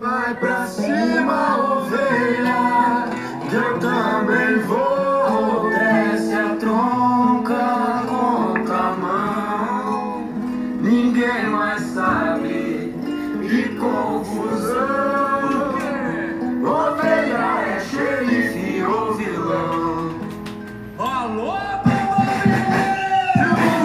[0.00, 3.08] Vai pra cima, ovelha,
[3.48, 5.70] que eu também vou.
[5.70, 10.28] Desce a tronca, conta a mão.
[10.80, 12.94] Ninguém mais sabe
[13.42, 14.74] que confusão.
[16.64, 20.10] Ovelha é xerife ou vilão.
[20.98, 21.56] Alô,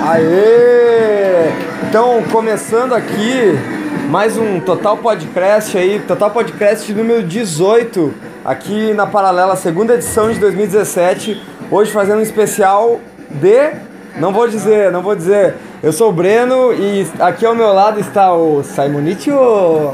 [0.07, 1.51] Aê!
[1.87, 3.78] Então, começando aqui,
[4.09, 8.11] mais um Total Podcast aí, Total Podcast número 18,
[8.43, 11.39] aqui na Paralela, segunda edição de 2017.
[11.69, 12.99] Hoje fazendo um especial
[13.29, 13.71] de.
[14.19, 15.53] Não vou dizer, não vou dizer.
[15.83, 19.93] Eu sou o Breno e aqui ao meu lado está o Simonitio.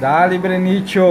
[0.00, 1.04] Dali, Brenitio.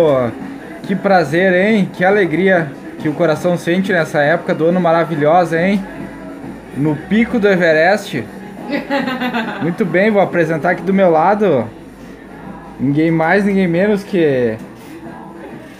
[0.83, 1.89] Que prazer, hein?
[1.93, 5.81] Que alegria que o coração sente nessa época do ano maravilhosa, hein?
[6.75, 8.25] No pico do Everest.
[9.63, 11.78] Muito bem, vou apresentar aqui do meu lado.
[12.79, 14.57] Ninguém mais, ninguém menos que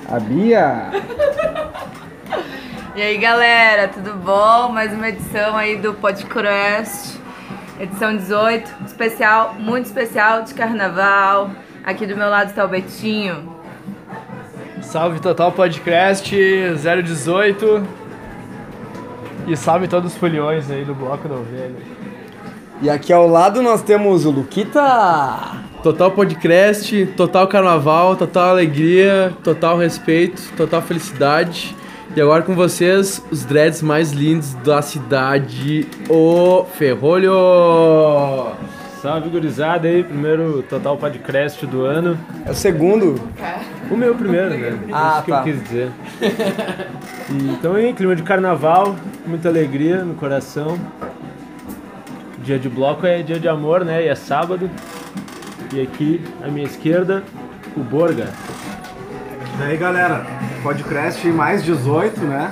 [0.06, 0.92] a Bia.
[2.94, 4.70] E aí galera, tudo bom?
[4.74, 7.18] Mais uma edição aí do Podcast,
[7.80, 11.52] edição 18, especial, muito especial de carnaval.
[11.86, 13.50] Aqui do meu lado está o Betinho.
[14.82, 17.88] Salve Total Podcast 018
[19.48, 21.78] e salve todos os foliões aí do Bloco da Ovelha.
[22.82, 25.69] E aqui ao lado nós temos o Luquita.
[25.82, 31.74] Total podcast, total carnaval, total alegria, total respeito, total felicidade.
[32.16, 37.32] E agora com vocês, os dreads mais lindos da cidade, o Ferrolho!
[39.02, 42.20] Salve gurizada aí, primeiro Total Podcast do ano.
[42.46, 43.16] É o segundo.
[43.90, 44.78] O meu primeiro, né?
[44.92, 45.38] Ah, Isso que tá.
[45.38, 45.92] eu quis dizer.
[47.30, 50.78] E, então aí, clima de carnaval, muita alegria no coração.
[52.44, 54.04] Dia de bloco é dia de amor, né?
[54.04, 54.70] E é sábado.
[55.72, 57.24] E aqui, à minha esquerda,
[57.78, 58.30] o Borga.
[59.60, 60.26] E aí galera,
[60.64, 62.52] podcast mais 18, né?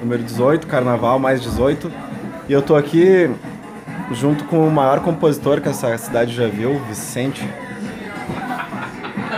[0.00, 1.90] Número 18, carnaval mais 18.
[2.48, 3.30] E eu tô aqui
[4.10, 7.48] junto com o maior compositor que essa cidade já viu, Vicente.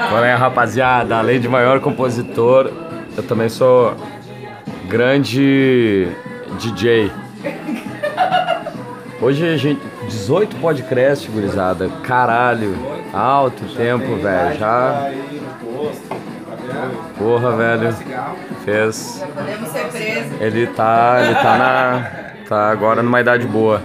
[0.08, 1.16] Qual é, rapaziada?
[1.16, 2.72] Além de maior compositor,
[3.16, 3.94] eu também sou
[4.88, 6.08] grande
[6.58, 7.12] DJ.
[9.20, 9.93] Hoje a gente.
[10.08, 11.88] 18 podcast, gurizada.
[12.02, 12.74] Caralho.
[13.12, 14.58] Alto tempo, velho.
[14.58, 15.10] Já.
[17.18, 17.94] Porra, velho.
[18.64, 19.24] Fez.
[20.40, 21.18] Ele tá.
[21.22, 22.24] Ele tá na.
[22.48, 23.80] Tá agora numa idade boa.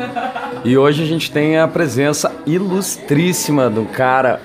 [0.66, 4.42] E hoje a gente tem a presença ilustríssima do cara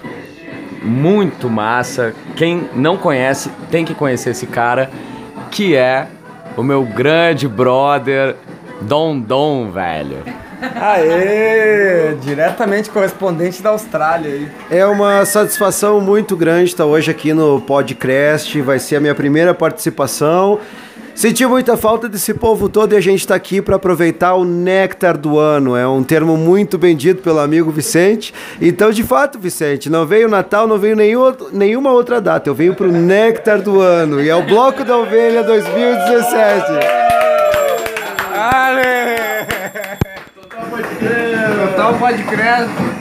[0.82, 2.14] muito massa.
[2.36, 4.88] Quem não conhece tem que conhecer esse cara,
[5.50, 6.06] que é
[6.56, 8.36] o meu grande brother
[8.82, 10.18] Dom Dom, velho.
[10.80, 12.14] Aê!
[12.20, 14.48] Diretamente correspondente da Austrália aí.
[14.70, 18.60] É uma satisfação muito grande estar hoje aqui no podcast.
[18.62, 20.60] Vai ser a minha primeira participação.
[21.14, 25.16] Senti muita falta desse povo todo e a gente está aqui para aproveitar o néctar
[25.16, 25.76] do ano.
[25.76, 28.34] É um termo muito bem dito pelo amigo Vicente.
[28.60, 32.50] Então, de fato, Vicente, não veio Natal, não veio nenhum nenhuma outra data.
[32.50, 37.04] Eu venho para o néctar do ano e é o Bloco da Ovelha 2017.
[38.34, 38.93] Total
[42.04, 42.68] podcast.
[42.76, 42.93] Foi.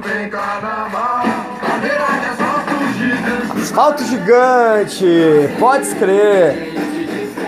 [0.00, 1.22] Tem carnaval.
[3.60, 5.04] Asfalto gigante,
[5.58, 6.74] pode crer.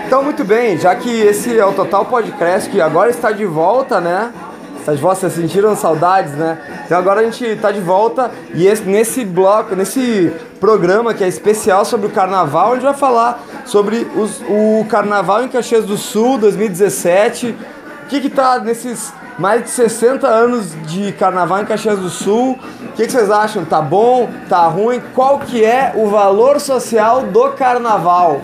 [0.05, 3.99] Então, muito bem, já que esse é o Total Podcast, que agora está de volta,
[3.99, 4.31] né?
[4.79, 6.57] Está volta, vocês sentiram saudades, né?
[6.85, 11.27] Então agora a gente está de volta e esse- nesse bloco, nesse programa que é
[11.27, 15.95] especial sobre o carnaval, a gente vai falar sobre os- o carnaval em Caxias do
[15.97, 17.55] Sul 2017.
[18.03, 22.59] O que que tá nesses mais de 60 anos de carnaval em Caxias do Sul?
[22.81, 23.65] O que, que vocês acham?
[23.65, 24.29] Tá bom?
[24.47, 25.01] Tá ruim?
[25.13, 28.41] Qual que é o valor social do carnaval?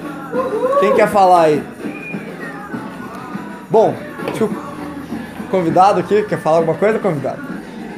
[0.80, 1.64] Quem quer falar aí?
[3.70, 3.94] Bom,
[4.26, 4.56] deixa o
[5.52, 7.42] convidado aqui, quer falar alguma coisa, convidado?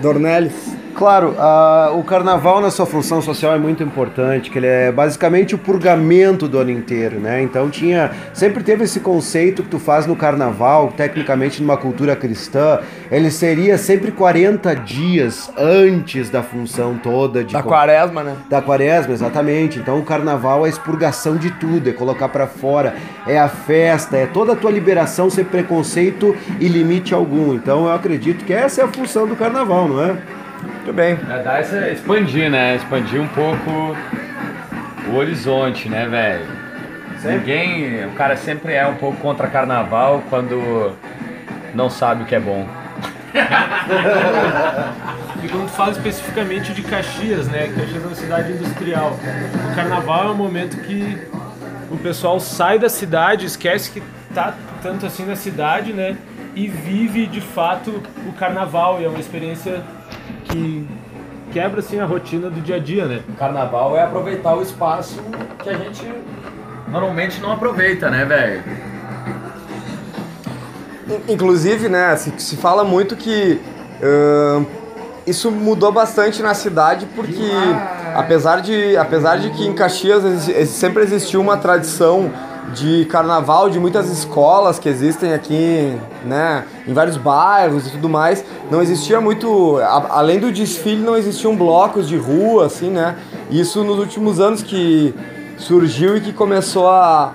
[0.02, 0.81] Dornelles.
[0.96, 5.56] Claro, a- o carnaval na sua função social é muito importante, que ele é basicamente
[5.56, 7.42] o purgamento do ano inteiro, né?
[7.42, 12.80] Então tinha, sempre teve esse conceito que tu faz no carnaval, tecnicamente numa cultura cristã,
[13.10, 18.36] ele seria sempre 40 dias antes da função toda de Da quaresma, né?
[18.50, 19.80] da quaresma, exatamente.
[19.80, 22.96] Então o carnaval é a expurgação de tudo, é colocar pra fora,
[23.26, 27.54] é a festa, é toda a tua liberação sem preconceito e limite algum.
[27.54, 30.16] Então eu acredito que essa é a função do carnaval, não é?
[30.62, 31.18] Muito bem.
[31.30, 32.76] É dar essa, expandir, né?
[32.76, 33.96] Expandir um pouco
[35.10, 36.46] o horizonte, né, velho?
[37.24, 38.06] Ninguém.
[38.06, 40.96] O cara sempre é um pouco contra carnaval quando
[41.74, 42.68] não sabe o que é bom.
[45.44, 47.74] E quando tu fala especificamente de Caxias, né?
[47.76, 49.18] Caxias é uma cidade industrial.
[49.72, 51.18] O carnaval é um momento que
[51.90, 54.04] o pessoal sai da cidade, esquece que
[54.36, 54.54] tá
[54.84, 56.16] tanto assim na cidade, né?
[56.56, 59.02] E vive de fato o carnaval.
[59.02, 59.82] E é uma experiência
[60.46, 60.88] que
[61.52, 63.22] quebra assim a rotina do dia a dia, né?
[63.30, 65.22] O carnaval é aproveitar o espaço
[65.64, 66.04] que a gente
[66.88, 68.64] normalmente não aproveita, né, velho?
[71.10, 73.60] In- Inclusive, né, se, se fala muito que
[74.02, 74.66] ahn,
[75.28, 77.52] isso mudou bastante na cidade porque
[78.16, 80.24] apesar de, apesar de que em Caxias
[80.68, 82.32] sempre existiu uma tradição
[82.74, 88.44] de carnaval de muitas escolas que existem aqui, né, em vários bairros e tudo mais,
[88.70, 93.16] não existia muito, a- além do desfile, não existiam blocos de rua, assim, né?
[93.50, 95.14] Isso nos últimos anos que
[95.58, 97.34] surgiu e que começou a,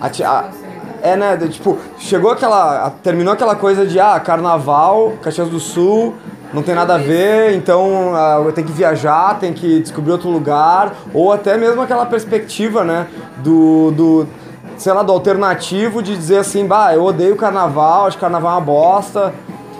[0.00, 0.44] a, a-
[1.02, 1.36] é, né?
[1.48, 2.86] Tipo, chegou aquela.
[2.86, 6.14] a- terminou aquela coisa de ah, carnaval, Caxias do Sul,
[6.54, 10.30] não tem nada a ver, então ah, eu tenho que viajar, tem que descobrir outro
[10.30, 13.06] lugar, ou até mesmo aquela perspectiva, né?
[13.42, 13.90] Do.
[13.90, 14.41] do
[14.82, 18.54] sei lá, do alternativo de dizer assim, bah, eu odeio carnaval, acho que carnaval é
[18.56, 19.32] uma bosta,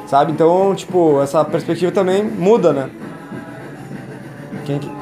[0.07, 0.31] sabe?
[0.31, 2.89] Então, tipo, essa perspectiva também muda, né?
[4.65, 5.02] Quem que-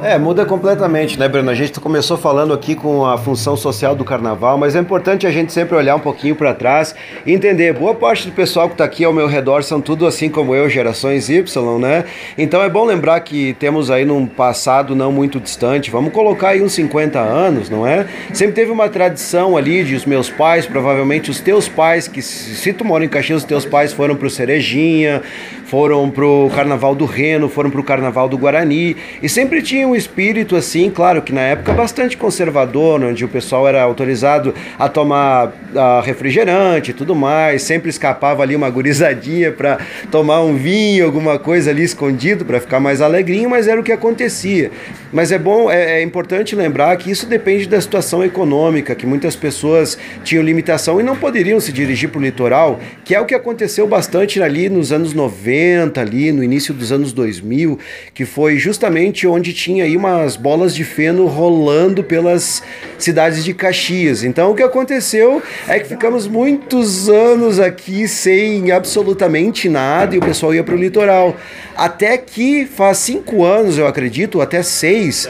[0.00, 1.50] É, muda completamente, né, Breno?
[1.50, 5.30] A gente começou falando aqui com a função social do carnaval, mas é importante a
[5.30, 6.94] gente sempre olhar um pouquinho para trás
[7.26, 7.72] e entender.
[7.72, 10.70] Boa parte do pessoal que está aqui ao meu redor são tudo assim como eu,
[10.70, 12.04] gerações Y, né?
[12.38, 16.62] Então é bom lembrar que temos aí num passado não muito distante, vamos colocar aí
[16.62, 18.06] uns 50 anos, não é?
[18.32, 22.72] Sempre teve uma tradição ali de os meus pais, provavelmente os teus pais, que se
[22.72, 25.22] tu mora em Caxias, os teus pais foram pro Cerejinha,
[25.68, 30.56] foram pro Carnaval do Reno, foram pro Carnaval do Guarani, e sempre tinha um espírito
[30.56, 36.00] assim, claro que na época bastante conservador, onde o pessoal era autorizado a tomar ah,
[36.02, 39.78] refrigerante e tudo mais, sempre escapava ali uma gurizadinha para
[40.10, 43.92] tomar um vinho, alguma coisa ali escondido para ficar mais alegrinho, mas era o que
[43.92, 44.70] acontecia.
[45.12, 49.36] Mas é bom, é, é importante lembrar que isso depende da situação econômica, que muitas
[49.36, 53.34] pessoas tinham limitação e não poderiam se dirigir para o litoral, que é o que
[53.34, 55.57] aconteceu bastante ali nos anos 90,
[56.00, 57.78] ali no início dos anos 2000,
[58.14, 62.62] que foi justamente onde tinha aí umas bolas de feno rolando pelas
[62.98, 64.22] cidades de Caxias.
[64.22, 70.22] Então o que aconteceu é que ficamos muitos anos aqui sem absolutamente nada e o
[70.22, 71.36] pessoal ia para o litoral.
[71.76, 75.28] Até que faz cinco anos, eu acredito, até seis,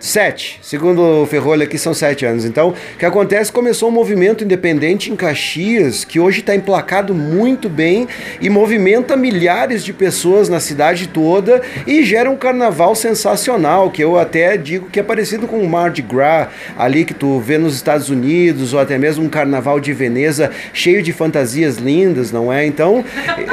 [0.00, 0.58] Sete.
[0.62, 2.46] Segundo o Ferrolho aqui são sete anos.
[2.46, 3.52] Então, o que acontece?
[3.52, 8.08] Começou um movimento independente em Caxias, que hoje está emplacado muito bem
[8.40, 14.18] e movimenta milhares de pessoas na cidade toda e gera um carnaval sensacional, que eu
[14.18, 16.48] até digo que é parecido com o Mardi Gras,
[16.78, 21.02] ali que tu vê nos Estados Unidos, ou até mesmo um carnaval de Veneza cheio
[21.02, 22.64] de fantasias lindas, não é?
[22.64, 23.04] Então,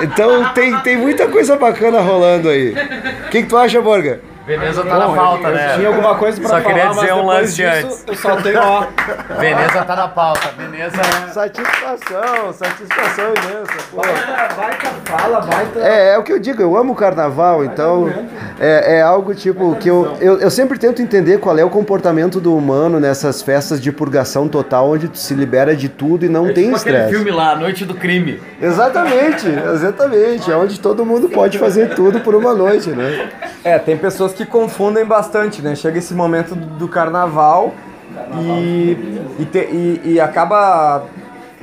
[0.01, 2.73] então tem, tem muita coisa bacana rolando aí.
[3.25, 4.36] O que, que tu acha, Borga?
[4.47, 5.73] Veneza tá na pauta, né?
[5.75, 8.03] Tinha alguma coisa pra Só falar, queria dizer mas um depois lance disso, antes.
[8.07, 8.87] Eu só tenho, ó.
[9.37, 10.49] Veneza tá na pauta.
[10.57, 10.95] Veneza
[11.33, 13.73] Satisfação, satisfação imensa.
[13.91, 13.97] pô.
[13.97, 15.79] Baita fala, baita.
[15.81, 18.09] É, é o que eu digo, eu amo o carnaval, então
[18.57, 22.39] é, é algo tipo que eu, eu, eu sempre tento entender qual é o comportamento
[22.39, 26.45] do humano nessas festas de purgação total, onde tu se libera de tudo e não
[26.53, 27.13] tem tipo aquele estresse.
[27.13, 28.41] filme lá, Noite do Crime.
[28.61, 30.49] Exatamente, exatamente.
[30.49, 33.29] É onde todo mundo pode fazer tudo por uma noite, né?
[33.67, 35.75] É, tem pessoas que confundem bastante, né?
[35.75, 37.73] Chega esse momento do, do carnaval
[38.39, 38.97] e,
[39.39, 41.03] e, te- e- e acaba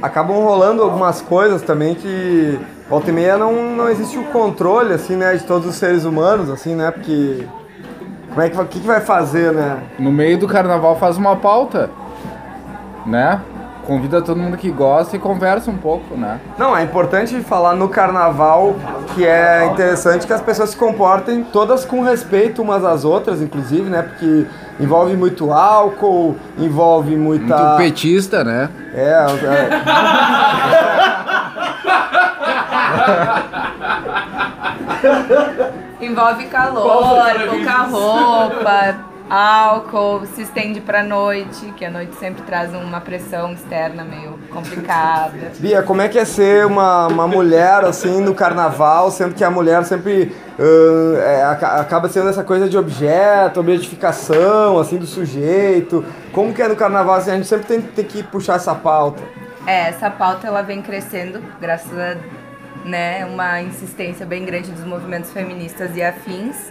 [0.03, 5.17] acabam rolando algumas coisas também que volta e meia não, não existe o controle, assim,
[5.17, 6.91] né, de todos os seres humanos, assim, né?
[6.91, 7.47] Porque
[8.29, 9.79] como é que, que, que vai fazer, né?
[9.99, 11.89] No meio do carnaval faz uma pauta,
[13.07, 13.41] né?
[13.87, 16.41] Convida todo mundo que gosta e conversa um pouco, né?
[16.59, 18.75] Não, é importante falar no carnaval
[19.15, 23.91] que é interessante que as pessoas se comportem todas com respeito umas às outras, inclusive,
[23.91, 24.03] né?
[24.03, 24.47] Porque
[24.81, 27.57] envolve muito álcool, envolve muita.
[27.57, 28.71] Muito petista, né?
[28.95, 29.69] É, é.
[36.01, 38.97] Envolve calor, pouca roupa,
[39.29, 45.53] álcool, se estende pra noite, que a noite sempre traz uma pressão externa meio complicada.
[45.59, 49.51] Bia, como é que é ser uma, uma mulher assim no carnaval, sendo que a
[49.51, 56.05] mulher sempre ah, é, aca- acaba sendo essa coisa de objeto, objetificação, assim, do sujeito.
[56.33, 59.23] Como que é no carnaval, assim, a gente sempre tem, tem que puxar essa pauta.
[59.67, 62.17] É, essa pauta ela vem crescendo graças a
[62.85, 66.71] né, uma insistência bem grande dos movimentos feministas e afins.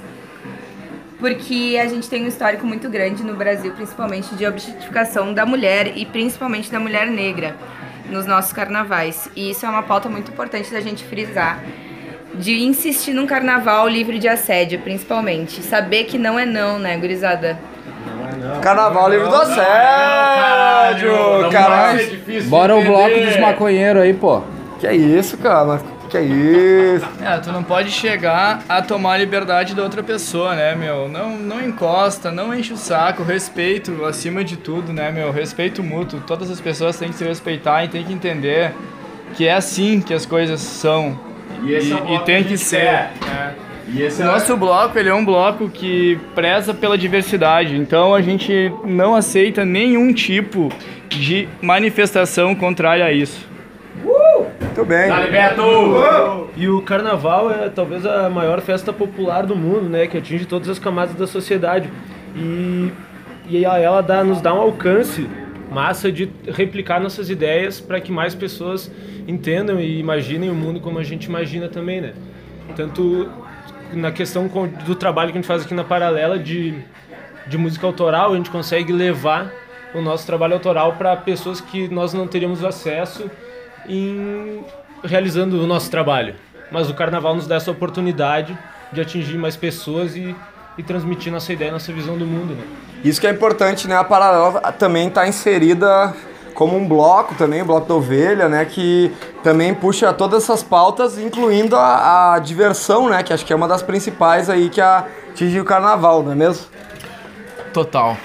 [1.23, 5.93] Porque a gente tem um histórico muito grande no Brasil, principalmente de objetificação da mulher
[5.95, 7.55] e principalmente da mulher negra
[8.09, 9.29] nos nossos carnavais.
[9.33, 11.63] E isso é uma pauta muito importante da gente frisar.
[12.35, 15.63] De insistir num carnaval livre de assédio, principalmente.
[15.63, 17.57] Saber que não é não, né, gurizada?
[18.61, 21.13] Carnaval livre do assédio,
[21.53, 22.43] caralho.
[22.49, 24.41] Bora o bloco dos maconheiros aí, pô.
[24.77, 25.79] Que é isso, cara?
[26.13, 27.07] Que é isso?
[27.23, 31.07] É, tu não pode chegar a tomar a liberdade da outra pessoa, né, meu?
[31.09, 35.31] Não, não encosta, não enche o saco, respeito acima de tudo, né, meu?
[35.31, 36.21] Respeito mútuo.
[36.27, 38.73] Todas as pessoas têm que se respeitar e têm que entender
[39.33, 41.17] que é assim que as coisas são.
[41.63, 43.09] E esse é o bloco e que tem que gente ser.
[43.25, 43.55] né?
[43.87, 48.13] E esse O é nosso bloco, ele é um bloco que preza pela diversidade, então
[48.13, 50.69] a gente não aceita nenhum tipo
[51.09, 53.52] de manifestação contrária a isso.
[54.73, 55.07] Muito bem.
[56.57, 60.07] E o carnaval é talvez a maior festa popular do mundo, né?
[60.07, 61.91] Que atinge todas as camadas da sociedade.
[62.35, 62.91] E,
[63.47, 65.29] e ela dá, nos dá um alcance
[65.71, 68.91] massa de replicar nossas ideias para que mais pessoas
[69.27, 72.13] entendam e imaginem o mundo como a gente imagina também, né?
[72.75, 73.29] Tanto
[73.93, 74.49] na questão
[74.85, 76.73] do trabalho que a gente faz aqui na Paralela de,
[77.45, 79.53] de música autoral, a gente consegue levar
[79.93, 83.29] o nosso trabalho autoral para pessoas que nós não teríamos acesso
[83.87, 84.63] em
[85.03, 86.35] realizando o nosso trabalho.
[86.71, 88.57] Mas o carnaval nos dá essa oportunidade
[88.91, 90.35] de atingir mais pessoas e,
[90.77, 92.63] e transmitir nossa ideia, nossa visão do mundo, né?
[93.03, 93.97] Isso que é importante, né?
[93.97, 96.15] A Paralela também está inserida
[96.53, 98.63] como um bloco também, o bloco da ovelha, né?
[98.65, 99.11] Que
[99.43, 103.21] também puxa todas essas pautas, incluindo a, a diversão, né?
[103.23, 106.65] Que acho que é uma das principais aí que atinge o carnaval, não é mesmo?
[107.73, 108.15] Total.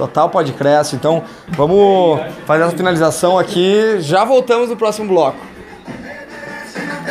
[0.00, 0.96] Total pode crescer.
[0.96, 3.96] Então vamos fazer essa finalização aqui.
[3.98, 5.36] Já voltamos no próximo bloco.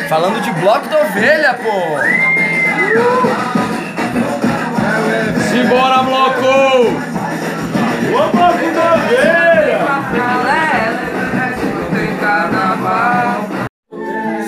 [0.08, 1.70] Falando de bloco da ovelha, pô!
[5.52, 7.00] Simbora, bloco!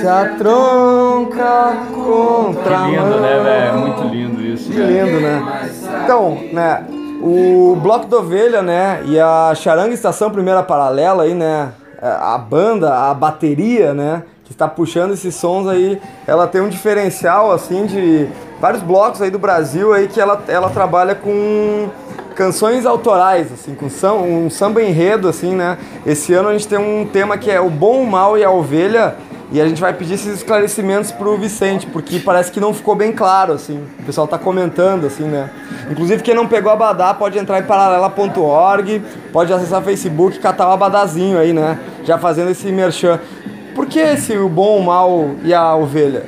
[0.00, 3.78] Se a tronca contra a Lindo, né, velho?
[3.78, 4.68] Muito lindo isso.
[4.68, 5.40] Que lindo, né?
[6.02, 6.84] Então, né,
[7.22, 12.92] o Bloco da Ovelha, né, e a Charanga Estação Primeira Paralela aí, né, a banda,
[12.92, 18.28] a bateria, né, que está puxando esses sons aí, ela tem um diferencial, assim, de
[18.60, 21.88] vários blocos aí do Brasil aí que ela, ela trabalha com
[22.34, 25.78] canções autorais, assim, com um samba enredo, assim, né.
[26.04, 28.50] Esse ano a gente tem um tema que é o bom, o mal e a
[28.50, 29.14] ovelha,
[29.52, 33.12] e a gente vai pedir esses esclarecimentos pro Vicente, porque parece que não ficou bem
[33.12, 33.84] claro, assim.
[34.00, 35.50] O pessoal tá comentando, assim, né?
[35.90, 40.68] Inclusive, quem não pegou Abadá pode entrar em paralela.org, pode acessar o Facebook e catar
[40.68, 41.78] o Abadazinho aí, né?
[42.02, 43.20] Já fazendo esse merchan.
[43.74, 46.24] Por que esse o bom, o mal e a ovelha?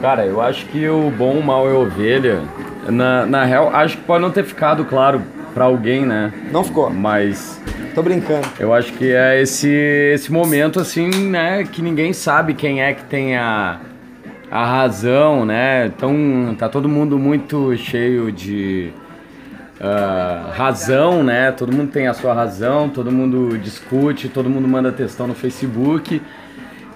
[0.00, 2.40] Cara, eu acho que o bom, o mal e a ovelha,
[2.88, 5.22] na, na real, acho que pode não ter ficado claro
[5.54, 6.32] pra alguém, né?
[6.50, 6.90] Não ficou.
[6.90, 7.60] Mas
[7.94, 8.46] Tô brincando.
[8.58, 11.64] eu acho que é esse, esse momento, assim, né?
[11.64, 13.80] Que ninguém sabe quem é que tem a,
[14.50, 15.86] a razão, né?
[15.86, 18.92] Então, tá todo mundo muito cheio de
[19.80, 21.52] ah, razão, né?
[21.52, 26.20] Todo mundo tem a sua razão, todo mundo discute, todo mundo manda textão no Facebook.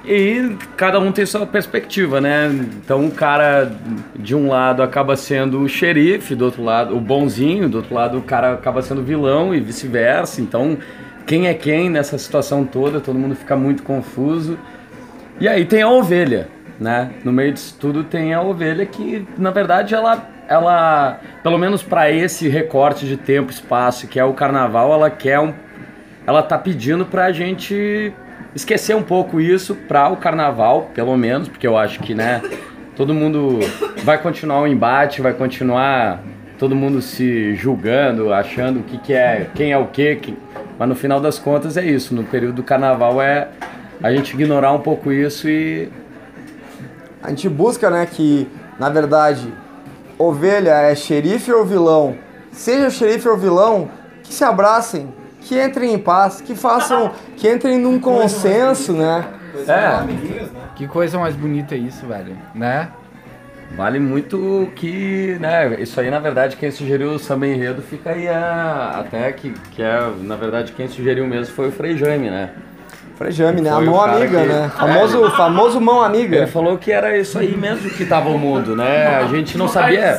[0.05, 2.49] E cada um tem sua perspectiva, né?
[2.85, 3.71] Então o cara
[4.17, 8.19] de um lado acaba sendo o xerife, do outro lado o bonzinho, do outro lado
[8.19, 10.41] o cara acaba sendo vilão e vice-versa.
[10.41, 10.77] Então
[11.25, 13.01] quem é quem nessa situação toda?
[13.01, 14.59] Todo mundo fica muito confuso.
[15.41, 16.49] E aí tem a ovelha,
[16.81, 17.13] né?
[17.25, 22.11] No meio disso tudo tem a ovelha que, na verdade, ela, ela pelo menos para
[22.11, 25.55] esse recorte de tempo espaço que é o carnaval, ela quer um,
[26.27, 28.13] ela tá pedindo pra gente
[28.55, 32.43] esquecer um pouco isso para o carnaval, pelo menos, porque eu acho que, né,
[32.97, 33.59] todo mundo
[34.05, 36.21] vai continuar o embate, vai continuar
[36.59, 40.37] todo mundo se julgando, achando o que, que é, quem é o quê, que-
[40.79, 43.49] mas no final das contas é isso, no período do carnaval é
[44.03, 45.89] a gente ignorar um pouco isso e
[47.25, 48.49] A gente busca, né, que,
[48.81, 49.47] na verdade,
[50.19, 52.17] ovelha é xerife ou vilão.
[52.51, 53.89] Seja xerife ou vilão,
[54.25, 55.09] que se abracem,
[55.45, 59.25] que entrem em paz, que façam, que entrem num consenso, né?
[59.69, 60.03] é,
[60.75, 62.89] Que coisa mais bonita isso, velho, né?
[63.77, 68.29] Vale muito que, né, isso aí na verdade quem sugeriu o samba enredo fica aí
[68.29, 72.51] a, até que, que é, na verdade quem sugeriu mesmo foi o Frei Jaime, né?
[73.17, 73.71] Frejame, né?
[73.71, 74.71] A mão amiga, que- né?
[74.77, 76.37] Famoso, famoso mão amiga.
[76.39, 79.07] Ele falou que era isso aí mesmo que tava o mundo, né?
[79.17, 80.19] A gente não sabia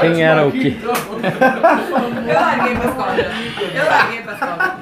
[0.00, 0.80] quem era o que.
[0.82, 3.16] Eu larguei pra escola.
[3.74, 4.78] Eu larguei pra escola.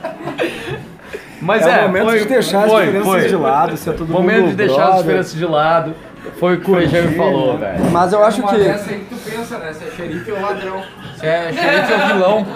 [1.41, 3.29] Mas É é, o momento foi, de deixar as foi, diferenças foi.
[3.29, 5.03] de lado, ser todo Momento mundo de deixar as brother.
[5.03, 5.95] diferenças de lado.
[6.39, 7.85] Foi o que o Frejame falou, velho.
[7.91, 8.59] Mas eu acho Uma que.
[8.59, 9.73] dessa aí que tu pensa, né?
[9.73, 10.83] Se é xerife ou ladrão.
[11.19, 12.47] Se é xerife ou vilão.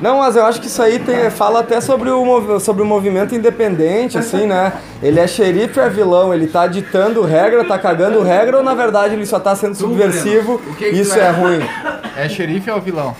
[0.00, 3.34] Não, mas eu acho que isso aí tem, fala até sobre o, sobre o movimento
[3.34, 4.72] independente, assim, né?
[5.02, 6.34] Ele é xerife ou é vilão?
[6.34, 10.60] Ele tá ditando regra, tá cagando regra ou na verdade ele só tá sendo subversivo
[10.66, 11.20] o que que isso é?
[11.22, 11.60] é ruim?
[12.14, 13.16] É xerife ou vilão?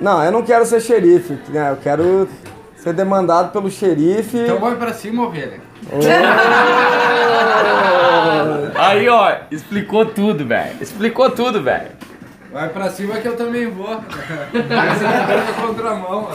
[0.00, 1.70] Não, eu não quero ser xerife, né?
[1.70, 2.26] Eu quero
[2.76, 4.38] ser demandado pelo xerife.
[4.38, 5.60] Então vai pra cima, ovelha.
[8.76, 10.76] Aí, ó, explicou tudo, velho.
[10.80, 11.90] Explicou tudo, velho.
[12.50, 14.00] Vai pra cima que eu também vou.
[14.52, 16.30] Mas é na contramão.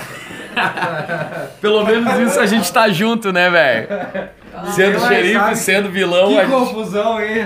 [1.60, 3.88] Pelo menos isso a gente tá junto, né, velho?
[4.74, 5.56] Sendo xerife, sabe?
[5.58, 6.54] sendo vilão, Que a gente...
[6.54, 7.46] confusão, hein?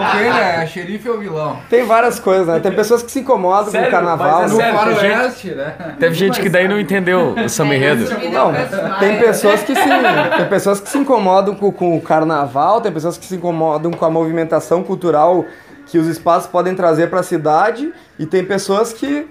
[0.00, 1.58] Ovelha, é xerife ou vilão?
[1.68, 2.60] Tem várias coisas, né?
[2.60, 3.86] Tem pessoas que se incomodam Sério?
[3.86, 4.42] com o carnaval.
[4.44, 4.48] É né?
[4.48, 4.74] sério?
[4.74, 5.74] No tem gente- faroeste, né?
[5.98, 8.04] Teve gente que daí não entendeu o samba enredo.
[8.30, 8.52] Não,
[8.98, 9.88] tem pessoas que se,
[10.36, 14.04] tem pessoas que se incomodam com, com o carnaval, tem pessoas que se incomodam com
[14.04, 15.44] a movimentação cultural
[15.86, 19.26] que os espaços podem trazer para a cidade e tem pessoas que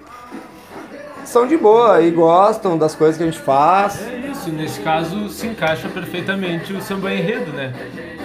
[1.24, 3.98] são de boa e gostam das coisas que a gente faz.
[4.40, 7.74] Isso, nesse caso se encaixa perfeitamente o samba enredo, né?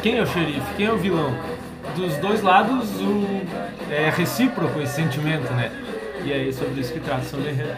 [0.01, 0.61] Quem é o xerife?
[0.77, 1.35] Quem é o vilão?
[1.93, 3.41] Dos dois lados o...
[3.91, 5.69] é recíproco esse sentimento, né?
[6.23, 7.75] E é sobre isso que trata o samba enredo.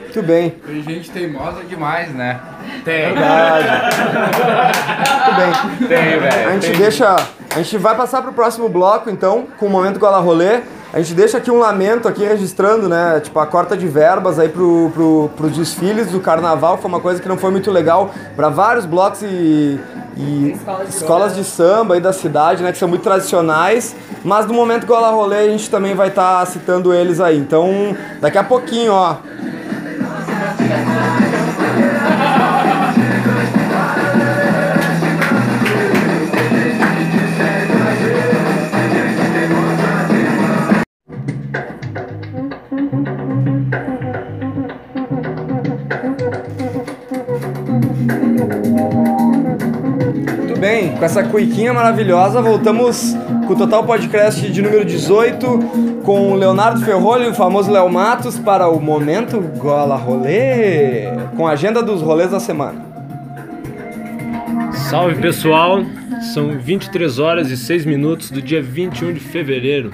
[0.00, 2.40] Muito bem, Tem gente teimosa demais, né?
[2.84, 3.68] Tem, verdade.
[5.66, 5.88] Muito bem.
[5.88, 6.62] tem, A velho.
[6.62, 7.16] gente deixa.
[7.50, 10.60] A gente vai passar pro próximo bloco, então, com o momento Gola Rolê.
[10.92, 13.18] A gente deixa aqui um lamento aqui registrando, né?
[13.20, 16.76] Tipo, a corta de verbas aí pro, pro, pros desfiles do carnaval.
[16.76, 19.80] Foi uma coisa que não foi muito legal para vários blocos e,
[20.18, 22.72] e Escolas de escolas de samba aí da cidade, né?
[22.72, 23.96] Que são muito tradicionais.
[24.22, 27.38] Mas no momento Gola Rolê a gente também vai estar citando eles aí.
[27.38, 29.16] Então, daqui a pouquinho, ó.
[51.02, 53.16] Com essa cuiquinha maravilhosa, voltamos
[53.48, 58.38] com o Total Podcast de número 18, com o Leonardo Ferrolho o famoso Léo Matos
[58.38, 62.86] para o Momento Gola Rolê, com a agenda dos rolês da semana.
[64.88, 65.80] Salve pessoal,
[66.32, 69.92] são 23 horas e 6 minutos do dia 21 de fevereiro.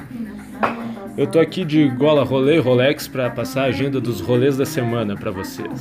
[1.17, 5.17] Eu tô aqui de Gola Rolê Rolex para passar a agenda dos rolês da semana
[5.17, 5.73] para vocês.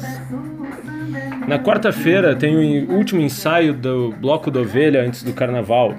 [1.48, 5.96] Na quarta-feira tem o último ensaio do Bloco da Ovelha antes do Carnaval.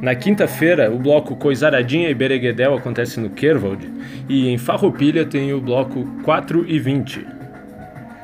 [0.00, 3.86] Na quinta-feira, o bloco Coisaradinha e Bereguedel acontece no Kerwald.
[4.26, 7.26] E em Farroupilha tem o bloco 4 e 20.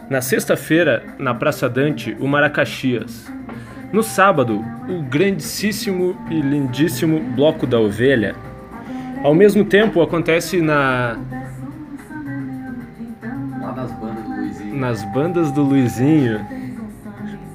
[0.08, 3.30] Na sexta-feira, na Praça Dante, o Maracaxias.
[3.92, 8.34] No sábado, o grandíssimo e lindíssimo Bloco da Ovelha.
[9.22, 11.18] Ao mesmo tempo, acontece na
[14.76, 16.46] nas bandas do Luizinho.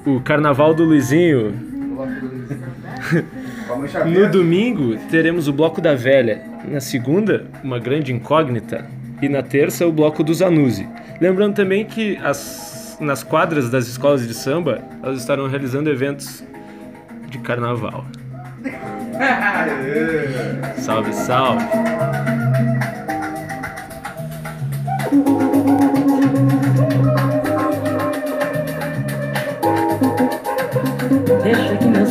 [0.04, 1.54] O Carnaval do Luizinho.
[4.06, 6.42] No domingo, teremos o Bloco da Velha.
[6.68, 8.84] Na segunda, uma grande incógnita.
[9.22, 10.86] E na terça, o Bloco do Zanuzzi.
[11.20, 16.44] Lembrando também que as, nas quadras das escolas de samba, elas estarão realizando eventos
[17.28, 18.04] de carnaval.
[20.76, 21.64] salve, salve!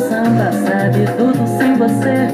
[0.10, 2.28] Samba sabe tudo sem você.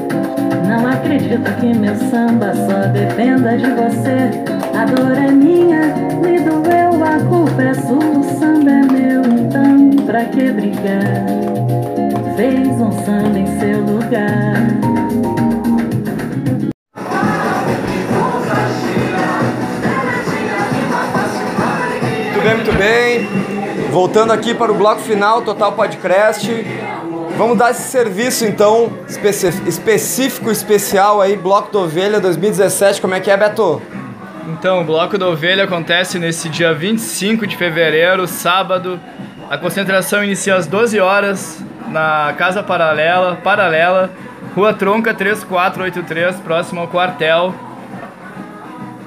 [0.66, 4.30] Não acredito que meu samba só dependa de você.
[4.76, 7.98] A dor é minha, me doeu, a culpa é sua.
[7.98, 11.26] O samba é meu, então pra que brigar?
[12.36, 14.68] Fez um samba em seu lugar.
[22.56, 23.28] Muito bem.
[23.90, 26.50] Voltando aqui para o bloco final, Total Podcast.
[27.38, 28.92] Vamos dar esse serviço então,
[29.64, 33.00] específico, especial aí, Bloco da Ovelha 2017.
[33.00, 33.80] Como é que é, Beto?
[34.48, 38.98] Então, o Bloco da Ovelha acontece nesse dia 25 de fevereiro, sábado.
[39.48, 44.10] A concentração inicia às 12 horas na Casa Paralela, Paralela,
[44.56, 47.54] Rua Tronca 3483, próximo ao quartel.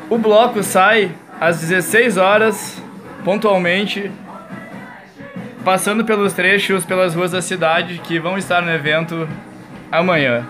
[0.09, 2.81] O bloco sai às 16 horas,
[3.25, 4.09] pontualmente,
[5.63, 9.27] passando pelos trechos, pelas ruas da cidade que vão estar no evento
[9.91, 10.47] amanhã.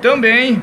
[0.00, 0.62] Também,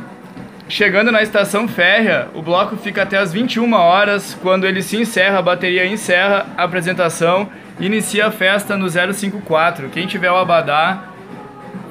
[0.67, 5.39] chegando na estação férrea, o bloco fica até as 21 horas, quando ele se encerra,
[5.39, 9.89] a bateria encerra a apresentação e inicia a festa no 054.
[9.89, 11.03] Quem tiver o Abadá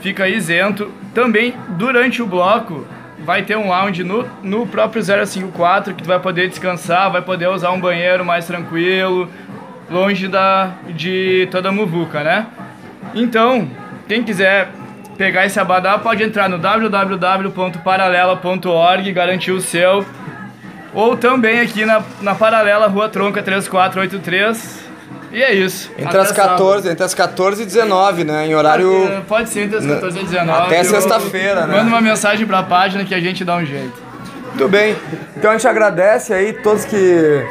[0.00, 0.92] fica isento.
[1.12, 2.86] Também, durante o bloco,
[3.24, 7.48] vai ter um lounge no, no próprio 054 que tu vai poder descansar, vai poder
[7.48, 9.28] usar um banheiro mais tranquilo,
[9.90, 12.46] longe da, de toda a muvuca, né?
[13.14, 13.68] Então,
[14.06, 14.68] quem quiser
[15.18, 20.06] pegar esse abadá pode entrar no www.paralela.org, garantir o seu.
[20.94, 24.78] Ou também aqui na, na Paralela, Rua Tronca 3483.
[25.32, 25.90] E é isso.
[25.96, 26.58] Entre as, Até sábado.
[26.58, 28.46] 14, entre as 14 e 19, né?
[28.46, 28.90] Em horário.
[28.90, 30.66] Pode, pode ser entre as 14 e 19.
[30.66, 31.76] Até sexta-feira, né?
[31.76, 33.92] Manda uma mensagem pra página que a gente dá um jeito.
[34.48, 34.96] Muito bem.
[35.36, 37.46] Então a gente agradece aí todos que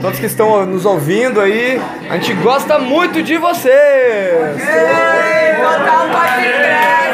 [0.00, 1.80] todos que estão nos ouvindo aí.
[2.08, 4.56] A gente gosta muito de vocês.
[5.58, 7.07] Total podcast!